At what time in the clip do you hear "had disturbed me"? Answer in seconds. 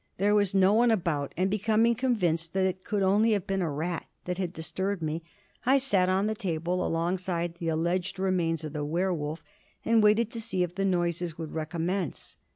4.39-5.21